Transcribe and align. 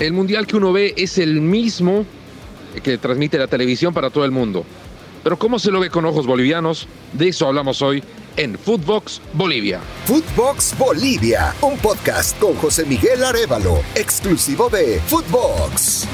El 0.00 0.12
mundial 0.12 0.46
que 0.46 0.56
uno 0.56 0.72
ve 0.72 0.92
es 0.96 1.18
el 1.18 1.40
mismo 1.40 2.04
que 2.82 2.98
transmite 2.98 3.38
la 3.38 3.46
televisión 3.46 3.94
para 3.94 4.10
todo 4.10 4.24
el 4.24 4.32
mundo. 4.32 4.64
Pero 5.22 5.38
¿cómo 5.38 5.58
se 5.58 5.70
lo 5.70 5.78
ve 5.78 5.88
con 5.88 6.04
ojos 6.04 6.26
bolivianos? 6.26 6.88
De 7.12 7.28
eso 7.28 7.46
hablamos 7.46 7.80
hoy 7.80 8.02
en 8.36 8.58
Footbox 8.58 9.22
Bolivia. 9.32 9.80
Footbox 10.06 10.76
Bolivia, 10.76 11.54
un 11.62 11.78
podcast 11.78 12.36
con 12.40 12.54
José 12.56 12.84
Miguel 12.84 13.22
Arevalo, 13.22 13.80
exclusivo 13.94 14.68
de 14.68 15.00
Footbox. 15.06 16.08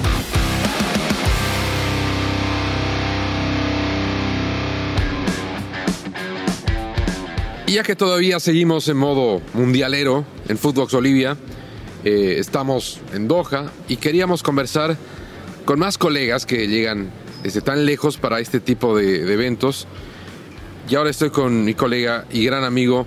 Y 7.67 7.75
ya 7.75 7.83
que 7.83 7.97
todavía 7.97 8.41
seguimos 8.41 8.89
en 8.89 8.99
modo 8.99 9.41
mundialero 9.55 10.27
en 10.49 10.59
Footbox 10.59 10.93
Bolivia, 10.93 11.39
eh, 12.05 12.37
estamos 12.39 13.01
en 13.13 13.29
Doha 13.29 13.71
y 13.89 13.97
queríamos 13.97 14.43
conversar 14.43 14.97
con 15.65 15.79
más 15.79 15.99
colegas 15.99 16.47
que 16.47 16.67
llegan 16.67 17.11
desde 17.43 17.61
tan 17.61 17.85
lejos 17.85 18.17
para 18.17 18.41
este 18.41 18.61
tipo 18.61 18.97
de, 18.97 19.33
eventos. 19.33 19.87
Y 20.89 20.95
ahora 20.95 21.11
estoy 21.11 21.31
con 21.31 21.65
mi 21.65 21.75
colega 21.75 22.25
y 22.31 22.45
gran 22.45 22.65
amigo 22.65 23.07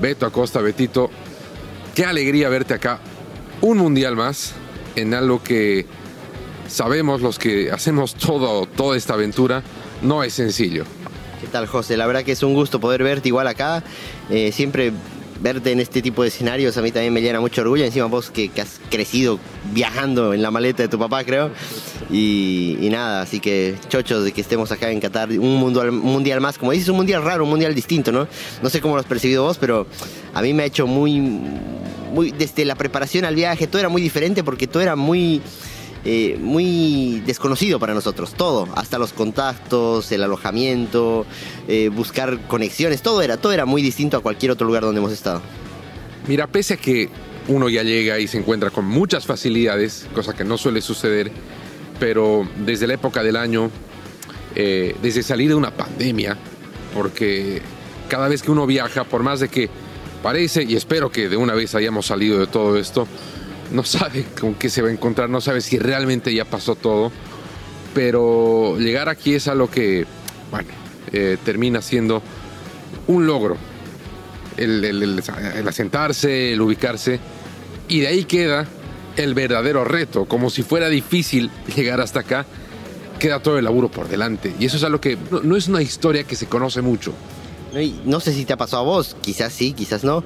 Beto 0.00 0.26
Acosta. 0.26 0.60
Betito, 0.60 1.10
qué 1.94 2.04
alegría 2.04 2.48
verte 2.48 2.74
acá. 2.74 3.00
Un 3.60 3.78
mundial 3.78 4.16
más 4.16 4.52
en 4.96 5.14
algo 5.14 5.42
que 5.42 5.86
sabemos 6.66 7.22
los 7.22 7.38
que 7.38 7.70
hacemos 7.70 8.14
todo, 8.14 8.66
toda 8.66 8.96
esta 8.96 9.14
aventura, 9.14 9.62
no 10.02 10.22
es 10.22 10.34
sencillo. 10.34 10.84
¿Qué 11.40 11.46
tal, 11.46 11.66
José? 11.66 11.96
La 11.96 12.06
verdad 12.06 12.24
que 12.24 12.32
es 12.32 12.42
un 12.42 12.54
gusto 12.54 12.80
poder 12.80 13.04
verte 13.04 13.28
igual 13.28 13.46
acá. 13.46 13.84
Eh, 14.28 14.50
siempre 14.52 14.92
verte 15.40 15.72
en 15.72 15.80
este 15.80 16.02
tipo 16.02 16.22
de 16.22 16.28
escenarios 16.28 16.76
a 16.76 16.82
mí 16.82 16.90
también 16.90 17.12
me 17.12 17.20
llena 17.20 17.40
mucho 17.40 17.62
orgullo. 17.62 17.84
Encima 17.84 18.06
vos 18.06 18.30
que, 18.30 18.48
que 18.48 18.60
has 18.60 18.80
crecido 18.90 19.38
viajando 19.72 20.34
en 20.34 20.42
la 20.42 20.50
maleta 20.50 20.82
de 20.82 20.88
tu 20.88 20.98
papá, 20.98 21.24
creo. 21.24 21.50
Y, 22.10 22.88
nada, 22.90 23.22
así 23.22 23.40
que 23.40 23.76
chochos 23.88 24.24
de 24.24 24.32
que 24.32 24.40
estemos 24.40 24.72
acá 24.72 24.90
en 24.90 25.00
Qatar. 25.00 25.30
Un 25.30 25.56
mundial, 25.56 25.90
un 25.90 26.00
mundial 26.00 26.40
más, 26.40 26.58
como 26.58 26.72
dices, 26.72 26.88
un 26.88 26.96
mundial 26.96 27.22
raro, 27.22 27.44
un 27.44 27.50
mundial 27.50 27.74
distinto, 27.74 28.12
¿no? 28.12 28.26
No 28.62 28.70
sé 28.70 28.80
cómo 28.80 28.94
lo 28.94 29.00
has 29.00 29.06
percibido 29.06 29.44
vos, 29.44 29.58
pero 29.58 29.86
a 30.34 30.42
mí 30.42 30.52
me 30.54 30.62
ha 30.62 30.66
hecho 30.66 30.86
muy, 30.86 31.20
muy 32.12 32.30
desde 32.32 32.64
la 32.64 32.74
preparación 32.74 33.24
al 33.24 33.34
viaje, 33.34 33.66
todo 33.66 33.80
era 33.80 33.88
muy 33.88 34.02
diferente 34.02 34.42
porque 34.42 34.66
todo 34.66 34.82
era 34.82 34.96
muy 34.96 35.42
eh, 36.04 36.38
muy 36.40 37.22
desconocido 37.26 37.78
para 37.78 37.94
nosotros, 37.94 38.34
todo, 38.34 38.68
hasta 38.76 38.98
los 38.98 39.12
contactos, 39.12 40.10
el 40.12 40.22
alojamiento, 40.22 41.26
eh, 41.66 41.88
buscar 41.88 42.46
conexiones, 42.46 43.02
todo 43.02 43.20
era, 43.22 43.36
todo 43.36 43.52
era 43.52 43.66
muy 43.66 43.82
distinto 43.82 44.16
a 44.16 44.20
cualquier 44.20 44.52
otro 44.52 44.66
lugar 44.66 44.82
donde 44.82 45.00
hemos 45.00 45.12
estado. 45.12 45.42
Mira, 46.28 46.46
pese 46.46 46.74
a 46.74 46.76
que 46.76 47.08
uno 47.48 47.68
ya 47.68 47.82
llega 47.82 48.18
y 48.18 48.28
se 48.28 48.38
encuentra 48.38 48.70
con 48.70 48.84
muchas 48.84 49.26
facilidades, 49.26 50.06
cosa 50.14 50.34
que 50.34 50.44
no 50.44 50.58
suele 50.58 50.82
suceder, 50.82 51.32
pero 51.98 52.46
desde 52.64 52.86
la 52.86 52.94
época 52.94 53.22
del 53.22 53.36
año, 53.36 53.70
eh, 54.54 54.94
desde 55.02 55.22
salir 55.22 55.48
de 55.48 55.54
una 55.54 55.72
pandemia, 55.72 56.36
porque 56.94 57.60
cada 58.08 58.28
vez 58.28 58.42
que 58.42 58.50
uno 58.50 58.66
viaja, 58.66 59.04
por 59.04 59.22
más 59.22 59.40
de 59.40 59.48
que 59.48 59.68
parece, 60.22 60.62
y 60.62 60.76
espero 60.76 61.10
que 61.10 61.28
de 61.28 61.36
una 61.36 61.54
vez 61.54 61.74
hayamos 61.74 62.06
salido 62.06 62.38
de 62.38 62.46
todo 62.46 62.76
esto, 62.76 63.08
no 63.72 63.84
sabe 63.84 64.26
con 64.38 64.54
qué 64.54 64.70
se 64.70 64.82
va 64.82 64.88
a 64.88 64.92
encontrar, 64.92 65.28
no 65.28 65.40
sabe 65.40 65.60
si 65.60 65.78
realmente 65.78 66.34
ya 66.34 66.44
pasó 66.44 66.74
todo, 66.74 67.12
pero 67.94 68.78
llegar 68.78 69.08
aquí 69.08 69.34
es 69.34 69.48
algo 69.48 69.70
que, 69.70 70.06
bueno, 70.50 70.68
eh, 71.12 71.36
termina 71.44 71.82
siendo 71.82 72.22
un 73.06 73.26
logro. 73.26 73.56
El, 74.56 75.22
asentarse, 75.68 76.52
el 76.52 76.60
ubicarse, 76.60 77.20
y 77.88 78.00
de 78.00 78.08
ahí 78.08 78.24
queda 78.24 78.66
el 79.16 79.34
verdadero 79.34 79.84
reto, 79.84 80.24
como 80.24 80.50
si 80.50 80.62
fuera 80.62 80.88
difícil 80.88 81.48
llegar 81.76 82.00
hasta 82.00 82.20
acá, 82.20 82.44
queda 83.20 83.40
todo 83.40 83.58
el 83.58 83.64
laburo 83.64 83.88
por 83.88 84.08
delante. 84.08 84.52
Y 84.58 84.66
eso 84.66 84.76
es 84.76 84.82
algo 84.82 85.00
que 85.00 85.16
no, 85.30 85.56
es 85.56 85.68
una 85.68 85.80
historia 85.80 86.24
que 86.24 86.34
se 86.34 86.46
conoce 86.46 86.82
mucho. 86.82 87.12
no 88.04 88.18
sé 88.18 88.32
si 88.32 88.44
te 88.44 88.52
ha 88.52 88.56
pasado 88.56 88.82
a 88.82 88.86
vos, 88.86 89.16
quizás 89.20 89.52
sí, 89.52 89.74
quizás 89.74 90.02
no, 90.02 90.24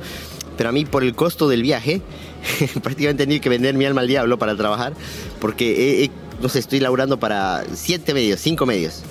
pero 0.57 0.71
a 0.71 0.73
mí 0.73 0.87
por 0.87 1.05
el 1.05 1.15
costo 1.15 1.47
del 1.49 1.63
viaje, 1.63 2.01
prácticamente 2.83 3.23
he 3.23 3.27
tenido 3.27 3.41
que 3.43 3.49
vender 3.49 3.75
mi 3.75 3.85
alma 3.85 4.01
al 4.03 4.09
diablo 4.09 4.39
para 4.39 4.57
trabajar, 4.57 4.95
porque 5.41 5.71
he- 6.01 6.05
he- 6.05 6.11
no 6.41 6.49
sé, 6.49 6.59
estoy 6.59 6.81
laburando 6.81 7.19
para 7.19 7.65
siete 7.75 8.15
medios, 8.15 8.41
cinco 8.41 8.67
medios. 8.67 9.03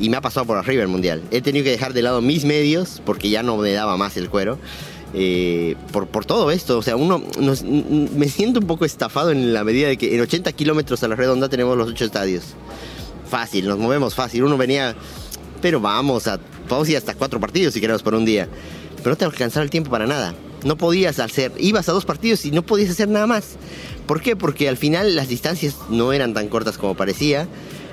Y 0.00 0.08
me 0.08 0.16
ha 0.16 0.20
pasado 0.20 0.46
por 0.46 0.56
arriba 0.56 0.82
el 0.82 0.88
mundial. 0.88 1.22
He 1.30 1.42
tenido 1.42 1.64
que 1.64 1.70
dejar 1.70 1.92
de 1.92 2.02
lado 2.02 2.20
mis 2.22 2.44
medios 2.44 3.00
porque 3.04 3.30
ya 3.30 3.42
no 3.42 3.56
me 3.58 3.72
daba 3.72 3.96
más 3.96 4.16
el 4.16 4.28
cuero. 4.30 4.58
eh, 5.14 5.76
por, 5.92 6.06
por 6.08 6.24
todo 6.24 6.50
esto, 6.50 6.78
o 6.78 6.82
sea, 6.82 6.96
uno 6.96 7.22
nos- 7.38 7.62
me 7.62 8.28
siento 8.30 8.60
un 8.60 8.66
poco 8.66 8.86
estafado 8.86 9.30
en 9.30 9.52
la 9.52 9.62
medida 9.62 9.88
de 9.88 9.98
que 9.98 10.14
en 10.14 10.20
80 10.22 10.50
kilómetros 10.52 11.02
a 11.02 11.08
la 11.08 11.14
redonda 11.16 11.50
tenemos 11.50 11.76
los 11.76 11.88
ocho 11.90 12.06
estadios. 12.06 12.44
Fácil, 13.28 13.68
nos 13.68 13.78
movemos 13.78 14.14
fácil. 14.14 14.42
Uno 14.44 14.56
venía 14.56 14.94
pero 15.60 15.80
vamos 15.80 16.26
a, 16.28 16.40
vamos 16.68 16.88
a 16.88 16.90
ir 16.92 16.96
hasta 16.96 17.14
cuatro 17.14 17.38
partidos 17.38 17.74
si 17.74 17.80
queremos 17.80 18.02
por 18.02 18.14
un 18.14 18.24
día. 18.24 18.48
Pero 18.96 19.10
no 19.10 19.16
te 19.16 19.24
alcanzaba 19.26 19.62
el 19.62 19.70
tiempo 19.70 19.90
para 19.90 20.06
nada. 20.06 20.34
No 20.64 20.76
podías 20.76 21.18
hacer, 21.18 21.52
ibas 21.58 21.88
a 21.88 21.92
dos 21.92 22.04
partidos 22.04 22.44
y 22.44 22.50
no 22.50 22.62
podías 22.62 22.90
hacer 22.90 23.08
nada 23.08 23.26
más. 23.26 23.56
¿Por 24.06 24.20
qué? 24.20 24.36
Porque 24.36 24.68
al 24.68 24.76
final 24.76 25.14
las 25.16 25.28
distancias 25.28 25.76
no 25.90 26.12
eran 26.12 26.34
tan 26.34 26.48
cortas 26.48 26.78
como 26.78 26.94
parecía. 26.94 27.48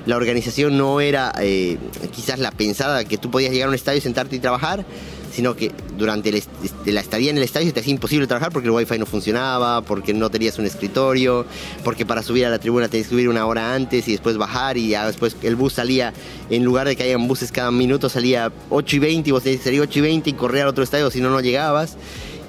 La 0.06 0.16
organización 0.16 0.78
no 0.78 1.00
era 1.00 1.32
eh, 1.40 1.78
quizás 2.14 2.38
la 2.38 2.50
pensada 2.52 3.04
que 3.04 3.18
tú 3.18 3.30
podías 3.30 3.52
llegar 3.52 3.66
a 3.66 3.68
un 3.70 3.74
estadio, 3.74 4.00
sentarte 4.00 4.36
y 4.36 4.38
trabajar, 4.38 4.84
sino 5.32 5.54
que 5.54 5.72
durante 5.96 6.30
el 6.30 6.42
la 6.86 7.00
estadía 7.00 7.30
en 7.30 7.36
el 7.36 7.42
estadio 7.42 7.72
te 7.72 7.80
hacía 7.80 7.92
imposible 7.92 8.26
trabajar 8.26 8.52
porque 8.52 8.68
el 8.68 8.72
wifi 8.72 8.98
no 8.98 9.06
funcionaba, 9.06 9.82
porque 9.82 10.14
no 10.14 10.30
tenías 10.30 10.58
un 10.58 10.66
escritorio, 10.66 11.46
porque 11.84 12.06
para 12.06 12.22
subir 12.22 12.46
a 12.46 12.50
la 12.50 12.58
tribuna 12.58 12.88
tenías 12.88 13.08
que 13.08 13.14
subir 13.14 13.28
una 13.28 13.46
hora 13.46 13.74
antes 13.74 14.08
y 14.08 14.12
después 14.12 14.36
bajar 14.36 14.76
y 14.76 14.88
ya 14.88 15.06
después 15.06 15.36
el 15.42 15.56
bus 15.56 15.74
salía, 15.74 16.12
en 16.48 16.64
lugar 16.64 16.86
de 16.86 16.96
que 16.96 17.02
hayan 17.04 17.28
buses 17.28 17.52
cada 17.52 17.70
minuto, 17.70 18.08
salía 18.08 18.52
8 18.70 18.96
y 18.96 18.98
20 18.98 19.28
y 19.28 19.32
vos 19.32 19.42
tenías 19.42 19.60
que 19.60 19.64
salir 19.64 19.80
8 19.80 19.98
y 19.98 20.02
20 20.02 20.30
y 20.30 20.32
correr 20.32 20.62
al 20.62 20.68
otro 20.68 20.82
estadio, 20.82 21.10
si 21.10 21.20
no, 21.20 21.30
no 21.30 21.40
llegabas. 21.40 21.96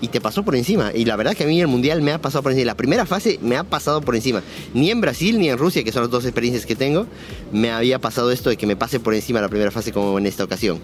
Y 0.01 0.07
te 0.07 0.19
pasó 0.19 0.43
por 0.43 0.55
encima. 0.55 0.91
Y 0.93 1.05
la 1.05 1.15
verdad 1.15 1.35
que 1.35 1.43
a 1.43 1.47
mí 1.47 1.61
el 1.61 1.67
Mundial 1.67 2.01
me 2.01 2.11
ha 2.11 2.19
pasado 2.19 2.41
por 2.43 2.51
encima. 2.51 2.65
La 2.65 2.75
primera 2.75 3.05
fase 3.05 3.39
me 3.41 3.55
ha 3.55 3.63
pasado 3.63 4.01
por 4.01 4.15
encima. 4.15 4.41
Ni 4.73 4.89
en 4.89 4.99
Brasil 4.99 5.39
ni 5.39 5.49
en 5.49 5.57
Rusia, 5.57 5.83
que 5.83 5.91
son 5.91 6.01
las 6.01 6.11
dos 6.11 6.25
experiencias 6.25 6.65
que 6.65 6.75
tengo, 6.75 7.05
me 7.51 7.71
había 7.71 7.99
pasado 7.99 8.31
esto 8.31 8.49
de 8.49 8.57
que 8.57 8.65
me 8.65 8.75
pase 8.75 8.99
por 8.99 9.13
encima 9.13 9.39
la 9.41 9.49
primera 9.49 9.71
fase 9.71 9.91
como 9.91 10.17
en 10.17 10.25
esta 10.25 10.43
ocasión. 10.43 10.79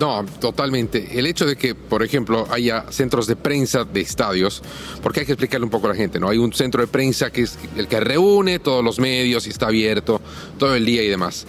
No, 0.00 0.24
totalmente. 0.40 1.18
El 1.18 1.26
hecho 1.26 1.44
de 1.44 1.56
que, 1.56 1.74
por 1.74 2.04
ejemplo, 2.04 2.46
haya 2.50 2.86
centros 2.90 3.26
de 3.26 3.34
prensa 3.34 3.84
de 3.84 4.00
estadios, 4.00 4.62
porque 5.02 5.20
hay 5.20 5.26
que 5.26 5.32
explicarle 5.32 5.64
un 5.64 5.70
poco 5.70 5.86
a 5.88 5.90
la 5.90 5.96
gente, 5.96 6.20
¿no? 6.20 6.28
Hay 6.28 6.38
un 6.38 6.52
centro 6.52 6.80
de 6.80 6.86
prensa 6.86 7.30
que 7.30 7.42
es 7.42 7.58
el 7.76 7.88
que 7.88 7.98
reúne 7.98 8.60
todos 8.60 8.84
los 8.84 9.00
medios 9.00 9.46
y 9.46 9.50
está 9.50 9.66
abierto 9.66 10.20
todo 10.56 10.74
el 10.76 10.86
día 10.86 11.02
y 11.02 11.08
demás. 11.08 11.46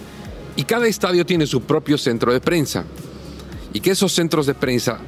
Y 0.56 0.64
cada 0.64 0.88
estadio 0.88 1.24
tiene 1.24 1.46
su 1.46 1.62
propio 1.62 1.96
centro 1.96 2.32
de 2.32 2.40
prensa. 2.40 2.84
Y 3.72 3.80
que 3.80 3.92
esos 3.92 4.12
centros 4.12 4.46
de 4.46 4.54
prensa 4.54 4.98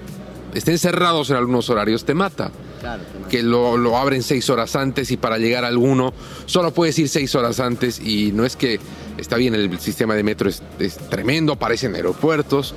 estén 0.55 0.79
cerrados 0.79 1.31
en 1.31 1.37
algunos 1.37 1.69
horarios 1.71 2.05
te 2.05 2.15
mata. 2.15 2.51
Claro, 2.81 3.03
Que 3.31 3.43
lo, 3.43 3.77
lo 3.77 3.97
abren 3.97 4.23
seis 4.23 4.51
horas 4.51 4.75
antes 4.75 5.11
y 5.13 5.17
para 5.17 5.39
llegar 5.39 5.65
a 5.65 5.69
alguno 5.69 6.13
solo 6.47 6.73
puedes 6.75 6.99
ir 6.99 7.09
seis 7.09 7.35
horas 7.37 7.61
antes 7.61 8.01
y 8.01 8.33
no 8.33 8.45
es 8.45 8.57
que 8.57 8.81
está 9.19 9.37
bien, 9.37 9.55
el 9.55 9.79
sistema 9.79 10.15
de 10.15 10.23
metro 10.25 10.49
es, 10.49 10.63
es 10.79 10.97
tremendo, 10.97 11.57
parecen 11.57 11.95
aeropuertos, 11.95 12.75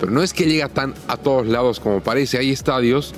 pero 0.00 0.10
no 0.10 0.22
es 0.22 0.32
que 0.32 0.46
llega 0.46 0.68
tan 0.68 0.94
a 1.06 1.16
todos 1.16 1.46
lados 1.46 1.80
como 1.80 2.00
parece. 2.00 2.38
Hay 2.38 2.50
estadios 2.50 3.12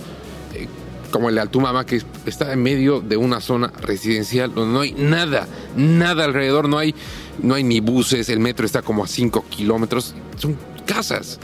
eh, 0.55 0.67
como 1.11 1.29
el 1.29 1.37
de 1.37 1.43
Altumama 1.43 1.87
que 1.87 2.03
está 2.27 2.53
en 2.53 2.63
medio 2.63 3.01
de 3.01 3.17
una 3.17 3.41
zona 3.41 3.73
residencial 3.81 4.53
donde 4.53 4.75
no 4.75 4.81
hay 4.81 4.93
nada, 4.93 5.47
nada 5.77 6.25
alrededor, 6.25 6.69
no 6.69 6.79
hay, 6.79 6.95
no 7.41 7.55
hay 7.55 7.63
ni 7.63 7.79
buses, 7.81 8.29
el 8.29 8.41
metro 8.41 8.67
está 8.67 8.83
como 8.83 9.05
a 9.05 9.07
cinco 9.07 9.45
kilómetros, 9.49 10.15
son 10.37 10.57
casas. 10.85 11.39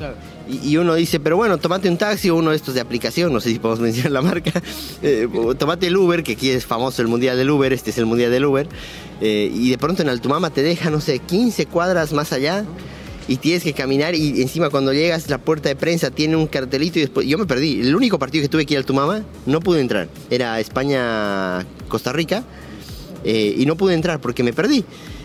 Y, 0.48 0.70
y 0.70 0.76
uno 0.76 0.94
dice, 0.94 1.20
pero 1.20 1.36
bueno, 1.36 1.58
tomate 1.58 1.88
un 1.88 1.96
taxi 1.96 2.30
o 2.30 2.36
uno 2.36 2.50
de 2.50 2.56
estos 2.56 2.74
de 2.74 2.80
aplicación, 2.80 3.32
no 3.32 3.40
sé 3.40 3.50
si 3.50 3.58
podemos 3.58 3.80
mencionar 3.82 4.12
la 4.12 4.22
marca. 4.22 4.52
Eh, 5.02 5.28
tomate 5.58 5.86
el 5.88 5.96
Uber, 5.96 6.22
que 6.22 6.32
aquí 6.32 6.50
es 6.50 6.66
famoso 6.66 7.02
el 7.02 7.08
mundial 7.08 7.36
del 7.36 7.50
Uber, 7.50 7.72
este 7.72 7.90
es 7.90 7.98
el 7.98 8.06
mundial 8.06 8.30
del 8.30 8.44
Uber. 8.44 8.68
eh, 9.20 9.50
y 9.54 9.70
de 9.70 9.78
pronto 9.78 10.02
en 10.02 10.08
Altumama 10.08 10.50
te 10.50 10.62
deja, 10.62 10.90
no 10.90 11.00
sé, 11.00 11.18
15 11.18 11.66
cuadras 11.66 12.12
más 12.12 12.32
allá. 12.32 12.64
Y 13.28 13.36
tienes 13.36 13.62
que 13.62 13.74
caminar 13.74 14.16
y 14.16 14.42
encima 14.42 14.70
cuando 14.70 14.92
llegas 14.92 15.30
la 15.30 15.38
puerta 15.38 15.68
de 15.68 15.76
prensa 15.76 16.10
tiene 16.10 16.34
un 16.34 16.48
cartelito 16.48 16.98
y 16.98 17.02
después 17.02 17.28
yo 17.28 17.38
me 17.38 17.46
perdí. 17.46 17.80
El 17.80 17.94
único 17.94 18.18
partido 18.18 18.42
que 18.42 18.48
tuve 18.48 18.66
que 18.66 18.74
ir 18.74 18.78
al 18.78 18.82
Altumama 18.82 19.22
no 19.46 19.60
pude 19.60 19.80
entrar. 19.80 20.08
Era 20.30 20.58
España-Costa 20.58 22.12
Rica 22.12 22.42
eh, 23.22 23.54
y 23.56 23.66
no 23.66 23.76
pude 23.76 23.94
entrar 23.94 24.20
porque 24.20 24.42
me 24.42 24.52
perdí. 24.52 24.84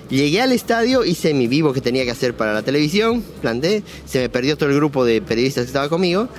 Llegué 0.09 0.41
al 0.41 0.51
estadio, 0.51 1.03
hice 1.03 1.33
mi 1.33 1.47
vivo 1.47 1.73
que 1.73 1.81
tenía 1.81 2.03
que 2.03 2.11
hacer 2.11 2.35
para 2.35 2.53
la 2.53 2.61
televisión, 2.61 3.23
planté, 3.41 3.83
se 4.05 4.19
me 4.19 4.29
perdió 4.29 4.55
todo 4.55 4.69
el 4.69 4.75
grupo 4.75 5.03
de 5.03 5.21
periodistas 5.21 5.63
que 5.63 5.67
estaba 5.67 5.89
conmigo 5.89 6.29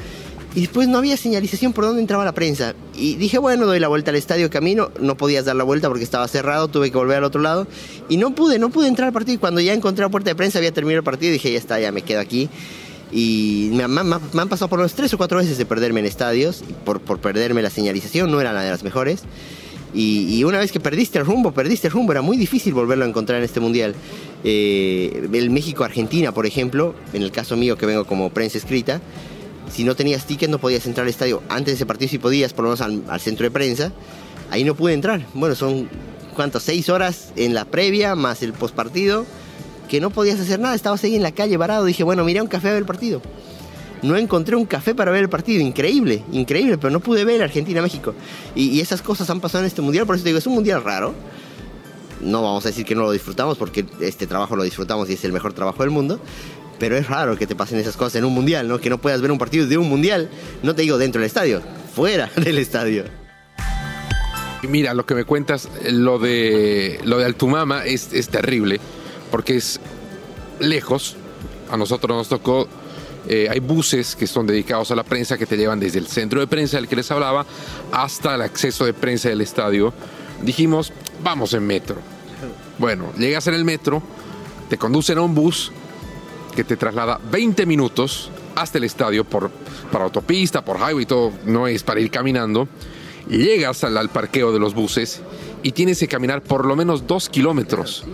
y 0.57 0.61
después 0.61 0.89
no 0.89 0.97
había 0.97 1.19
señalización 1.19 1.75
por 1.75 1.85
dónde 1.85 2.01
entraba 2.01 2.25
la 2.25 2.33
prensa. 2.33 2.75
Y 2.95 3.17
dije, 3.17 3.37
bueno, 3.37 3.67
doy 3.67 3.79
la 3.79 3.89
vuelta 3.89 4.11
al 4.11 4.17
estadio, 4.17 4.49
camino, 4.49 4.91
no 4.99 5.15
podías 5.15 5.45
dar 5.45 5.55
la 5.55 5.65
vuelta 5.65 5.89
porque 5.89 6.03
estaba 6.03 6.27
cerrado, 6.29 6.69
tuve 6.69 6.91
que 6.91 6.97
volver 6.97 7.19
al 7.19 7.25
otro 7.25 7.43
lado 7.43 7.67
y 8.09 8.17
no 8.17 8.35
pude, 8.35 8.59
no 8.59 8.71
pude 8.71 8.89
entrar 8.89 9.09
al 9.09 9.13
partido. 9.13 9.39
Cuando 9.39 9.61
ya 9.61 9.75
encontré 9.75 10.03
la 10.03 10.09
puerta 10.09 10.31
de 10.31 10.35
prensa 10.35 10.59
había 10.59 10.73
terminado 10.73 11.01
el 11.01 11.05
partido 11.05 11.31
dije, 11.31 11.53
ya 11.53 11.59
está, 11.59 11.79
ya 11.79 11.93
me 11.93 12.01
quedo 12.01 12.21
aquí. 12.21 12.49
Y 13.13 13.71
me 13.73 13.85
han 13.85 14.49
pasado 14.49 14.69
por 14.69 14.79
unos 14.79 14.95
tres 14.95 15.13
o 15.13 15.19
cuatro 15.19 15.37
veces 15.39 15.59
de 15.59 15.67
perderme 15.67 16.01
en 16.01 16.07
estadios, 16.07 16.65
por, 16.87 17.03
por 17.03 17.19
perderme 17.19 17.61
la 17.61 17.71
señalización, 17.71 18.31
no 18.31 18.41
era 18.41 18.55
la 18.55 18.63
de 18.63 18.71
las 18.71 18.83
mejores. 18.83 19.25
Y, 19.99 20.45
una 20.45 20.59
vez 20.59 20.73
que 20.73 20.79
perdiste 20.79 21.19
el 21.19 21.25
rumbo, 21.25 21.53
perdiste 21.53 21.87
el 21.87 21.93
rumbo, 21.95 22.13
era 22.13 22.21
muy 22.21 22.37
difícil 22.37 22.75
volverlo 22.75 23.07
a 23.07 23.09
encontrar 23.09 23.39
en 23.39 23.45
este 23.45 23.61
mundial. 23.61 23.95
Eh, 24.45 25.27
el 25.33 25.49
México-Argentina, 25.49 26.33
por 26.33 26.45
ejemplo, 26.45 26.95
en 27.15 27.23
el 27.23 27.33
caso 27.33 27.57
mío 27.57 27.79
que 27.79 27.87
vengo 27.87 28.05
como 28.05 28.29
prensa 28.29 28.59
escrita, 28.59 29.01
si 29.73 29.85
no 29.85 29.97
tenías 29.97 30.27
ticket 30.27 30.51
no 30.51 30.59
podías 30.59 30.85
entrar 30.85 31.05
al 31.05 31.09
estadio. 31.09 31.43
Antes 31.49 31.67
de 31.69 31.73
ese 31.77 31.87
partido 31.87 32.11
sí 32.11 32.19
podías, 32.19 32.53
por 32.53 32.67
lo 32.67 32.77
menos 32.77 32.83
al, 33.09 33.21
centro 33.21 33.45
de 33.45 33.51
prensa. 33.51 33.91
Ahí 34.51 34.65
no 34.65 34.75
pude 34.75 34.93
entrar. 34.93 35.25
Bueno, 35.33 35.55
son, 35.55 35.89
¿cuántas? 36.35 36.63
Seis 36.63 36.91
horas 36.91 37.33
en 37.35 37.55
la 37.55 37.65
previa, 37.65 38.15
más 38.15 38.43
el 38.43 38.53
postpartido, 38.53 39.25
que 39.89 40.03
no 40.03 40.11
podías 40.11 40.39
hacer 40.39 40.61
nada. 40.61 40.75
Estabas 40.75 41.03
ahí 41.05 41.17
en 41.17 41.23
la 41.23 41.33
calle 41.33 41.57
varado. 41.57 41.87
Dije, 41.87 42.05
bueno, 42.05 42.23
miré 42.23 42.43
un 42.43 42.49
café 42.49 42.69
a 42.69 42.73
ver 42.73 42.81
el 42.81 42.87
partido 42.87 43.23
no 44.03 44.17
encontré 44.17 44.57
un 44.57 44.67
café 44.67 44.95
para 44.95 45.11
ver 45.11 45.23
el 45.23 45.29
partido. 45.29 45.61
Increíble, 45.61 46.23
increíble, 46.33 46.79
pero 46.79 46.91
no 46.91 47.01
pude 47.01 47.25
ver 47.25 47.43
Argentina-México. 47.43 48.15
Y, 48.55 48.81
esas 48.81 49.03
cosas 49.03 49.29
han 49.31 49.41
pasado 49.41 49.65
en 49.65 49.69
este 49.69 49.83
mundial, 49.83 50.07
por 50.07 50.17
eso 50.17 50.23
te 50.23 50.31
digo, 50.31 50.39
es 50.39 50.47
un 50.47 50.55
mundial 50.55 50.83
raro. 50.83 51.15
No 52.21 52.43
vamos 52.43 52.65
a 52.65 52.69
decir 52.69 52.85
que 52.85 52.95
no 52.95 53.03
lo 53.03 53.11
disfrutamos, 53.11 53.59
porque 53.59 53.85
este 54.01 54.27
trabajo 54.27 54.57
lo 54.57 54.63
disfrutamos 54.63 55.11
y 55.11 55.15
es 55.15 55.25
el 55.25 55.33
mejor 55.33 55.53
trabajo 55.53 55.83
del 55.83 55.91
mundo. 55.91 56.21
Pero 56.79 56.97
es 56.97 57.07
raro 57.07 57.37
que 57.37 57.47
te 57.47 57.57
pasen 57.57 57.79
esas 57.79 57.97
cosas 57.97 58.17
en 58.17 58.25
un 58.25 58.35
mundial, 58.35 58.69
¿no? 58.69 58.79
Que 58.79 58.91
no 58.91 58.99
puedas 58.99 59.21
ver 59.21 59.33
un 59.33 59.39
partido 59.39 59.67
de 59.67 59.79
un 59.79 59.89
mundial, 59.89 60.29
no 60.63 60.75
te 60.75 60.83
digo 60.83 60.99
dentro 60.99 61.21
del 61.21 61.27
estadio, 61.27 61.63
fuera 61.95 62.31
del 62.37 62.59
estadio. 62.59 63.05
Mira, 64.69 64.95
lo 64.95 65.07
que 65.07 65.15
me 65.15 65.25
cuentas, 65.25 65.69
lo 65.91 66.19
de, 66.19 67.01
lo 67.05 67.19
de 67.19 67.25
Altumama 67.25 67.85
es, 67.85 68.13
es 68.13 68.29
terrible, 68.29 68.81
porque 69.31 69.57
es 69.57 69.81
lejos. 70.59 71.17
A 71.71 71.77
nosotros 71.77 72.17
nos 72.17 72.29
tocó 72.29 72.69
eh, 73.29 73.49
hay 73.51 73.61
buses 73.61 74.15
que 74.15 74.27
son 74.27 74.47
dedicados 74.47 74.91
a 74.91 74.95
la 74.95 75.03
prensa 75.03 75.37
que 75.37 75.47
te 75.47 75.57
llevan 75.57 75.81
desde 75.81 75.99
el 75.99 76.07
centro 76.07 76.41
de 76.41 76.47
prensa 76.47 76.77
del 76.77 76.89
que 76.89 76.97
les 76.97 77.11
hablaba 77.11 77.45
hasta 77.93 78.35
el 78.35 78.43
acceso 78.43 78.85
de 78.85 78.95
prensa 78.95 79.29
del 79.29 79.41
estadio. 79.41 79.93
Dijimos, 80.43 80.93
vamos 81.23 81.53
en 81.55 81.67
metro. 81.67 81.97
Bueno, 82.79 83.13
llegas 83.19 83.47
en 83.47 83.55
el 83.55 83.65
metro, 83.65 84.03
te 84.69 84.77
conducen 84.79 85.19
a 85.19 85.23
un 85.23 85.35
bus 85.35 85.73
que 86.55 86.63
te 86.63 86.77
traslada 86.77 87.21
20 87.31 87.67
minutos 87.67 88.31
hasta 88.55 88.79
el 88.79 88.85
estadio 88.85 89.25
por, 89.25 89.51
por 89.91 90.03
autopista, 90.03 90.65
por 90.65 90.77
highway, 90.77 91.07
todo 91.07 91.33
no 91.45 91.67
es 91.67 91.83
para 91.83 92.01
ir 92.01 92.11
caminando. 92.11 92.69
Llegas 93.29 93.83
al, 93.83 93.97
al 93.97 94.09
parqueo 94.11 94.53
de 94.53 94.61
los 94.61 94.75
buses 94.75 95.21
y 95.63 95.73
tienes 95.73 95.99
que 95.99 96.07
caminar 96.07 96.43
por 96.43 96.65
lo 96.65 96.77
menos 96.77 97.07
dos 97.09 97.29
kilómetros. 97.29 98.05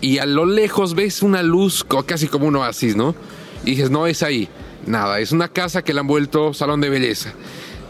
Y 0.00 0.18
a 0.18 0.26
lo 0.26 0.46
lejos 0.46 0.94
ves 0.94 1.22
una 1.22 1.42
luz 1.42 1.84
casi 2.06 2.28
como 2.28 2.46
un 2.46 2.56
oasis, 2.56 2.94
¿no? 2.94 3.14
Y 3.64 3.72
dices, 3.72 3.90
no 3.90 4.06
es 4.06 4.22
ahí. 4.22 4.48
Nada, 4.86 5.20
es 5.20 5.32
una 5.32 5.48
casa 5.48 5.82
que 5.82 5.94
le 5.94 6.00
han 6.00 6.06
vuelto 6.06 6.52
salón 6.54 6.80
de 6.80 6.90
belleza. 6.90 7.32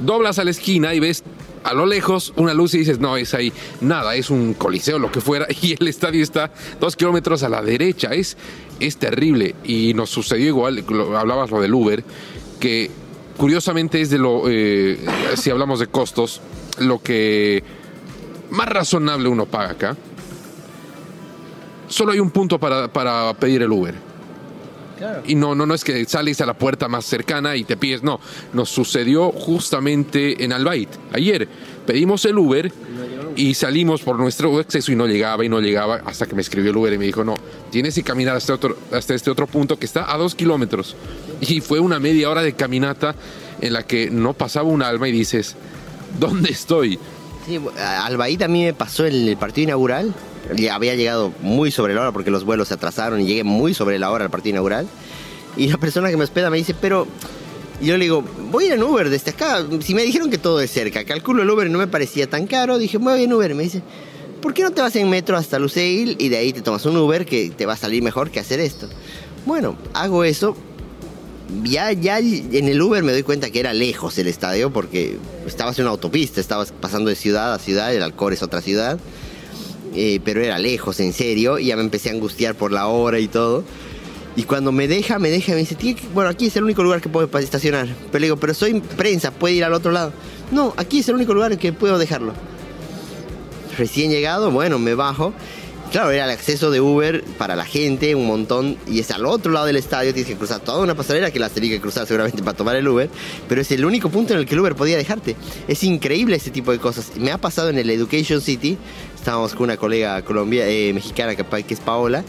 Doblas 0.00 0.38
a 0.38 0.44
la 0.44 0.50
esquina 0.50 0.94
y 0.94 1.00
ves 1.00 1.22
a 1.64 1.74
lo 1.74 1.86
lejos 1.86 2.32
una 2.36 2.54
luz 2.54 2.74
y 2.74 2.78
dices, 2.78 2.98
no, 2.98 3.16
es 3.16 3.34
ahí. 3.34 3.52
Nada, 3.80 4.14
es 4.14 4.30
un 4.30 4.54
coliseo, 4.54 4.98
lo 4.98 5.10
que 5.10 5.20
fuera, 5.20 5.46
y 5.62 5.74
el 5.78 5.88
estadio 5.88 6.22
está 6.22 6.52
dos 6.80 6.96
kilómetros 6.96 7.42
a 7.42 7.48
la 7.48 7.62
derecha. 7.62 8.10
Es, 8.12 8.36
es 8.80 8.96
terrible. 8.96 9.54
Y 9.64 9.94
nos 9.94 10.10
sucedió 10.10 10.48
igual, 10.48 10.84
hablabas 11.16 11.50
lo 11.50 11.60
del 11.60 11.72
Uber, 11.72 12.04
que 12.60 12.90
curiosamente 13.36 14.00
es 14.00 14.10
de 14.10 14.18
lo, 14.18 14.44
eh, 14.48 14.98
si 15.36 15.50
hablamos 15.50 15.80
de 15.80 15.86
costos, 15.86 16.40
lo 16.78 17.02
que 17.02 17.62
más 18.50 18.68
razonable 18.68 19.28
uno 19.28 19.46
paga 19.46 19.70
acá. 19.70 19.96
Solo 21.88 22.12
hay 22.12 22.20
un 22.20 22.30
punto 22.30 22.58
para, 22.58 22.92
para 22.92 23.34
pedir 23.34 23.62
el 23.62 23.70
Uber 23.70 24.11
y 25.26 25.34
no, 25.34 25.54
no, 25.54 25.66
no 25.66 25.74
es 25.74 25.84
que 25.84 26.04
sales 26.04 26.40
a 26.40 26.46
la 26.46 26.54
puerta 26.54 26.88
más 26.88 27.04
cercana 27.04 27.56
y 27.56 27.64
te 27.64 27.76
pides, 27.76 28.02
no. 28.02 28.20
Nos 28.52 28.68
sucedió 28.68 29.30
justamente 29.32 30.44
en 30.44 30.52
Albait. 30.52 30.88
Ayer 31.12 31.48
pedimos 31.86 32.24
el 32.24 32.38
Uber 32.38 32.72
y 33.36 33.54
salimos 33.54 34.02
por 34.02 34.18
nuestro 34.18 34.58
acceso 34.58 34.92
y 34.92 34.96
no 34.96 35.06
llegaba 35.06 35.44
y 35.44 35.48
no 35.48 35.60
llegaba 35.60 36.02
hasta 36.04 36.26
que 36.26 36.34
me 36.34 36.42
escribió 36.42 36.70
el 36.70 36.76
Uber 36.76 36.92
y 36.92 36.98
me 36.98 37.06
dijo, 37.06 37.24
no, 37.24 37.34
tienes 37.70 37.94
que 37.94 38.02
caminar 38.02 38.36
hasta, 38.36 38.54
otro, 38.54 38.76
hasta 38.92 39.14
este 39.14 39.30
otro 39.30 39.46
punto 39.46 39.78
que 39.78 39.86
está 39.86 40.12
a 40.12 40.18
dos 40.18 40.34
kilómetros. 40.34 40.96
Y 41.40 41.60
fue 41.60 41.80
una 41.80 41.98
media 41.98 42.30
hora 42.30 42.42
de 42.42 42.52
caminata 42.54 43.14
en 43.60 43.72
la 43.72 43.84
que 43.84 44.10
no 44.10 44.34
pasaba 44.34 44.68
un 44.68 44.82
alma 44.82 45.08
y 45.08 45.12
dices, 45.12 45.56
¿dónde 46.18 46.50
estoy? 46.50 46.98
Sí, 47.46 47.58
Albaid 47.78 48.42
a 48.42 48.48
mí 48.48 48.64
me 48.64 48.74
pasó 48.74 49.04
el 49.04 49.36
partido 49.36 49.64
inaugural 49.64 50.14
había 50.70 50.94
llegado 50.94 51.32
muy 51.40 51.70
sobre 51.70 51.94
la 51.94 52.02
hora 52.02 52.12
porque 52.12 52.30
los 52.30 52.44
vuelos 52.44 52.68
se 52.68 52.74
atrasaron 52.74 53.20
y 53.20 53.26
llegué 53.26 53.44
muy 53.44 53.74
sobre 53.74 53.98
la 53.98 54.10
hora 54.10 54.24
al 54.24 54.30
partido 54.30 54.54
inaugural. 54.54 54.86
Y 55.56 55.68
la 55.68 55.78
persona 55.78 56.10
que 56.10 56.16
me 56.16 56.24
hospeda 56.24 56.50
me 56.50 56.56
dice, 56.56 56.74
pero 56.74 57.06
yo 57.80 57.96
le 57.96 58.04
digo, 58.04 58.24
voy 58.50 58.64
a 58.64 58.66
ir 58.68 58.72
en 58.74 58.82
Uber 58.82 59.10
desde 59.10 59.32
acá. 59.32 59.66
Si 59.80 59.94
me 59.94 60.02
dijeron 60.02 60.30
que 60.30 60.38
todo 60.38 60.60
es 60.60 60.70
cerca, 60.70 61.04
calculo 61.04 61.42
el 61.42 61.50
Uber 61.50 61.68
no 61.68 61.78
me 61.78 61.86
parecía 61.86 62.28
tan 62.28 62.46
caro, 62.46 62.78
dije, 62.78 62.98
voy 62.98 63.24
en 63.24 63.32
Uber. 63.32 63.54
Me 63.54 63.64
dice, 63.64 63.82
¿por 64.40 64.54
qué 64.54 64.62
no 64.62 64.70
te 64.70 64.80
vas 64.80 64.94
en 64.96 65.10
metro 65.10 65.36
hasta 65.36 65.58
Luceil 65.58 66.16
y 66.18 66.28
de 66.28 66.36
ahí 66.36 66.52
te 66.52 66.62
tomas 66.62 66.86
un 66.86 66.96
Uber 66.96 67.26
que 67.26 67.50
te 67.50 67.66
va 67.66 67.74
a 67.74 67.76
salir 67.76 68.02
mejor 68.02 68.30
que 68.30 68.40
hacer 68.40 68.60
esto? 68.60 68.88
Bueno, 69.46 69.76
hago 69.94 70.24
eso. 70.24 70.56
Ya, 71.64 71.92
ya 71.92 72.18
en 72.18 72.68
el 72.68 72.80
Uber 72.80 73.02
me 73.02 73.12
doy 73.12 73.24
cuenta 73.24 73.50
que 73.50 73.60
era 73.60 73.74
lejos 73.74 74.16
el 74.16 74.26
estadio 74.26 74.72
porque 74.72 75.18
estabas 75.46 75.78
en 75.78 75.84
una 75.84 75.90
autopista, 75.90 76.40
estabas 76.40 76.72
pasando 76.72 77.10
de 77.10 77.16
ciudad 77.16 77.52
a 77.52 77.58
ciudad, 77.58 77.94
el 77.94 78.02
Alcor 78.02 78.32
es 78.32 78.42
otra 78.42 78.62
ciudad. 78.62 78.98
Eh, 79.94 80.20
pero 80.24 80.40
era 80.40 80.58
lejos, 80.58 81.00
en 81.00 81.12
serio, 81.12 81.58
y 81.58 81.66
ya 81.66 81.76
me 81.76 81.82
empecé 81.82 82.10
a 82.10 82.12
angustiar 82.12 82.54
por 82.54 82.72
la 82.72 82.86
hora 82.86 83.18
y 83.18 83.28
todo. 83.28 83.64
Y 84.34 84.44
cuando 84.44 84.72
me 84.72 84.88
deja, 84.88 85.18
me 85.18 85.30
deja 85.30 85.52
y 85.52 85.54
me 85.54 85.60
dice, 85.60 85.76
bueno, 86.14 86.30
aquí 86.30 86.46
es 86.46 86.56
el 86.56 86.64
único 86.64 86.82
lugar 86.82 87.00
que 87.00 87.10
puedo 87.10 87.28
estacionar. 87.38 87.88
Pero 88.10 88.20
le 88.20 88.26
digo, 88.26 88.36
pero 88.36 88.54
soy 88.54 88.80
prensa, 88.80 89.30
puede 89.30 89.54
ir 89.54 89.64
al 89.64 89.74
otro 89.74 89.92
lado. 89.92 90.12
No, 90.50 90.72
aquí 90.76 91.00
es 91.00 91.08
el 91.08 91.16
único 91.16 91.34
lugar 91.34 91.52
en 91.52 91.58
que 91.58 91.72
puedo 91.72 91.98
dejarlo. 91.98 92.32
Recién 93.76 94.10
llegado, 94.10 94.50
bueno, 94.50 94.78
me 94.78 94.94
bajo 94.94 95.34
Claro, 95.92 96.10
era 96.10 96.24
el 96.24 96.30
acceso 96.30 96.70
de 96.70 96.80
Uber 96.80 97.22
para 97.36 97.54
la 97.54 97.66
gente, 97.66 98.14
un 98.14 98.26
montón, 98.26 98.78
y 98.88 99.00
es 99.00 99.10
al 99.10 99.26
otro 99.26 99.52
lado 99.52 99.66
del 99.66 99.76
estadio, 99.76 100.14
tienes 100.14 100.32
que 100.32 100.38
cruzar 100.38 100.60
toda 100.60 100.82
una 100.82 100.94
pasarela 100.94 101.30
que 101.30 101.38
las 101.38 101.52
tenía 101.52 101.68
que 101.68 101.82
cruzar 101.82 102.06
seguramente 102.06 102.42
para 102.42 102.56
tomar 102.56 102.76
el 102.76 102.88
Uber, 102.88 103.10
pero 103.46 103.60
es 103.60 103.70
el 103.72 103.84
único 103.84 104.08
punto 104.08 104.32
en 104.32 104.38
el 104.38 104.46
que 104.46 104.54
el 104.54 104.60
Uber 104.60 104.74
podía 104.74 104.96
dejarte. 104.96 105.36
Es 105.68 105.84
increíble 105.84 106.36
ese 106.36 106.50
tipo 106.50 106.72
de 106.72 106.78
cosas. 106.78 107.12
Me 107.18 107.30
ha 107.30 107.36
pasado 107.36 107.68
en 107.68 107.76
el 107.76 107.90
Education 107.90 108.40
City, 108.40 108.78
estábamos 109.14 109.52
con 109.52 109.64
una 109.64 109.76
colega 109.76 110.22
colombia, 110.22 110.66
eh, 110.66 110.94
mexicana 110.94 111.36
que, 111.36 111.44
es 111.68 111.80
Paola, 111.80 112.24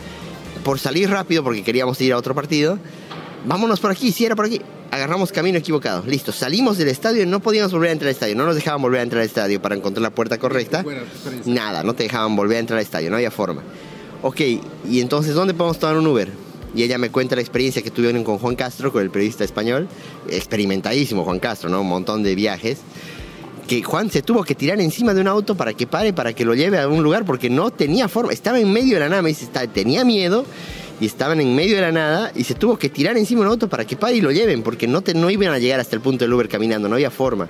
por 0.65 0.77
salir 0.77 1.09
rápido 1.09 1.41
porque 1.41 1.63
queríamos 1.63 2.01
ir 2.01 2.11
a 2.11 2.17
otro 2.17 2.35
partido, 2.35 2.79
vámonos 3.45 3.79
por 3.79 3.91
aquí, 3.91 4.11
si 4.11 4.25
era 4.25 4.35
por 4.35 4.47
aquí. 4.47 4.59
Agarramos 4.93 5.31
camino 5.31 5.57
equivocado. 5.57 6.03
Listo, 6.05 6.31
salimos 6.31 6.77
del 6.77 6.87
estadio 6.87 7.23
y 7.23 7.25
no 7.25 7.39
podíamos 7.39 7.71
volver 7.71 7.89
a 7.89 7.93
entrar 7.93 8.09
al 8.09 8.13
estadio. 8.13 8.35
No 8.35 8.45
nos 8.45 8.53
dejaban 8.53 8.79
volver 8.79 8.99
a 8.99 9.03
entrar 9.03 9.21
al 9.21 9.25
estadio 9.25 9.59
para 9.59 9.73
encontrar 9.73 10.03
la 10.03 10.11
puerta 10.11 10.37
correcta. 10.37 10.85
Nada, 11.45 11.81
no 11.81 11.95
te 11.95 12.03
dejaban 12.03 12.35
volver 12.35 12.57
a 12.57 12.59
entrar 12.59 12.77
al 12.77 12.83
estadio, 12.83 13.09
no 13.09 13.15
había 13.15 13.31
forma. 13.31 13.63
Ok, 14.21 14.41
y 14.87 15.01
entonces, 15.01 15.33
¿dónde 15.33 15.55
podemos 15.55 15.79
tomar 15.79 15.97
un 15.97 16.05
Uber? 16.05 16.29
Y 16.75 16.83
ella 16.83 16.99
me 16.99 17.09
cuenta 17.09 17.35
la 17.35 17.41
experiencia 17.41 17.81
que 17.81 17.89
tuvieron 17.89 18.23
con 18.23 18.37
Juan 18.37 18.55
Castro, 18.55 18.93
con 18.93 19.01
el 19.01 19.09
periodista 19.09 19.43
español. 19.43 19.87
Experimentadísimo 20.29 21.23
Juan 21.23 21.39
Castro, 21.39 21.71
¿no? 21.71 21.81
Un 21.81 21.89
montón 21.89 22.21
de 22.21 22.35
viajes. 22.35 22.77
Que 23.67 23.81
Juan 23.81 24.11
se 24.11 24.21
tuvo 24.21 24.43
que 24.43 24.53
tirar 24.53 24.79
encima 24.79 25.15
de 25.15 25.21
un 25.21 25.27
auto 25.27 25.57
para 25.57 25.73
que 25.73 25.87
pare, 25.87 26.13
para 26.13 26.33
que 26.33 26.45
lo 26.45 26.53
lleve 26.53 26.77
a 26.77 26.87
un 26.87 27.01
lugar, 27.01 27.25
porque 27.25 27.49
no 27.49 27.71
tenía 27.71 28.07
forma. 28.07 28.31
Estaba 28.31 28.59
en 28.59 28.71
medio 28.71 28.93
de 28.93 28.99
la 28.99 29.09
nada, 29.09 29.23
me 29.23 29.29
dice, 29.29 29.47
tenía 29.73 30.05
miedo 30.05 30.45
y 30.99 31.05
estaban 31.05 31.41
en 31.41 31.55
medio 31.55 31.75
de 31.75 31.81
la 31.81 31.91
nada 31.91 32.31
y 32.35 32.43
se 32.43 32.53
tuvo 32.53 32.77
que 32.77 32.89
tirar 32.89 33.17
encima 33.17 33.41
un 33.41 33.47
auto 33.47 33.67
para 33.67 33.85
que 33.85 33.95
pare 33.95 34.15
y 34.15 34.21
lo 34.21 34.31
lleven, 34.31 34.63
porque 34.63 34.87
no, 34.87 35.01
te, 35.01 35.13
no 35.13 35.29
iban 35.29 35.49
a 35.49 35.59
llegar 35.59 35.79
hasta 35.79 35.95
el 35.95 36.01
punto 36.01 36.23
del 36.23 36.33
Uber 36.33 36.47
caminando, 36.47 36.87
no 36.87 36.95
había 36.95 37.11
forma. 37.11 37.47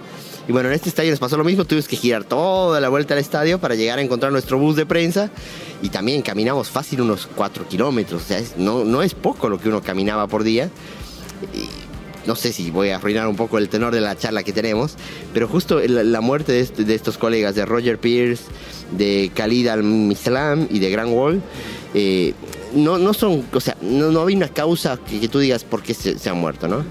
Y 0.47 0.51
bueno, 0.51 0.69
en 0.69 0.75
este 0.75 0.89
estadio 0.89 1.11
nos 1.11 1.19
pasó 1.19 1.37
lo 1.37 1.43
mismo, 1.43 1.63
tuvimos 1.65 1.87
que 1.87 1.95
girar 1.95 2.23
toda 2.23 2.79
la 2.81 2.89
vuelta 2.89 3.13
al 3.13 3.19
estadio 3.19 3.59
para 3.59 3.75
llegar 3.75 3.99
a 3.99 4.01
encontrar 4.01 4.31
nuestro 4.31 4.57
bus 4.57 4.75
de 4.75 4.85
prensa 4.85 5.29
y 5.81 5.89
también 5.89 6.21
caminamos 6.21 6.69
fácil 6.69 7.01
unos 7.01 7.27
4 7.35 7.67
kilómetros, 7.67 8.23
o 8.23 8.25
sea, 8.25 8.41
no, 8.57 8.83
no 8.83 9.03
es 9.03 9.13
poco 9.13 9.49
lo 9.49 9.59
que 9.59 9.69
uno 9.69 9.81
caminaba 9.81 10.27
por 10.27 10.43
día. 10.43 10.69
no 12.25 12.35
sé 12.35 12.51
si 12.51 12.71
voy 12.71 12.89
a 12.89 12.97
arruinar 12.97 13.27
un 13.27 13.35
poco 13.35 13.57
el 13.57 13.69
tenor 13.69 13.93
de 13.93 14.01
la 14.01 14.17
charla 14.17 14.43
que 14.43 14.51
tenemos, 14.51 14.95
pero 15.33 15.47
justo 15.47 15.79
la, 15.79 16.21
muerte 16.21 16.51
de, 16.51 16.83
de, 16.83 16.95
estos 16.95 17.17
colegas, 17.17 17.55
de 17.55 17.65
Roger 17.65 17.97
Pierce, 17.97 18.43
de 18.91 19.31
Khalid 19.33 19.67
al-Mislam 19.67 20.67
y 20.69 20.79
de 20.79 20.89
Grand 20.89 21.13
Wall, 21.13 21.41
eh, 21.93 22.33
no, 22.75 22.97
no 22.97 23.13
son, 23.13 23.45
o 23.53 23.59
sea, 23.59 23.77
no, 23.81 24.11
no 24.11 24.25
hay 24.25 24.35
una 24.35 24.49
causa 24.49 24.97
que, 24.97 25.27
tú 25.27 25.39
digas 25.39 25.63
por 25.63 25.81
qué 25.81 25.93
se, 25.93 26.29
han 26.29 26.37
muerto, 26.37 26.67
¿no? 26.67 26.83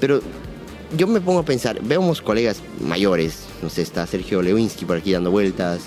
Pero 0.00 0.20
yo 0.96 1.06
me 1.06 1.20
pongo 1.20 1.40
a 1.40 1.44
pensar, 1.44 1.80
vemos 1.82 2.20
colegas 2.20 2.62
mayores, 2.80 3.46
no 3.62 3.70
sé, 3.70 3.82
está 3.82 4.06
Sergio 4.06 4.42
Lewinsky 4.42 4.84
por 4.84 4.96
aquí 4.96 5.12
dando 5.12 5.30
vueltas, 5.30 5.80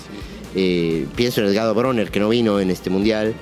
eh, 0.54 1.06
pienso 1.16 1.40
en 1.40 1.48
Edgardo 1.48 1.74
Bronner 1.74 2.10
que 2.10 2.20
no 2.20 2.28
vino 2.28 2.60
en 2.60 2.70
este 2.70 2.90
mundial, 2.90 3.34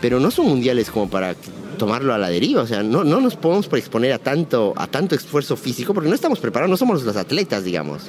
pero 0.00 0.20
no 0.20 0.30
son 0.30 0.46
mundiales 0.46 0.90
como 0.90 1.08
para 1.08 1.34
tomarlo 1.78 2.12
a 2.12 2.18
la 2.18 2.28
deriva, 2.28 2.62
o 2.62 2.66
sea, 2.66 2.82
no, 2.82 3.04
no 3.04 3.20
nos 3.20 3.36
podemos 3.36 3.68
exponer 3.72 4.12
a 4.12 4.18
tanto, 4.18 4.74
a 4.76 4.86
tanto 4.86 5.14
esfuerzo 5.14 5.56
físico 5.56 5.94
porque 5.94 6.08
no 6.08 6.14
estamos 6.14 6.40
preparados, 6.40 6.70
no 6.70 6.76
somos 6.76 7.02
los 7.02 7.16
atletas, 7.16 7.64
digamos. 7.64 8.02